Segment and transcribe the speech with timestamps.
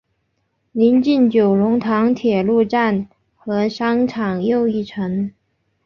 [0.71, 5.31] 邻近九龙塘铁路站和商场又一城。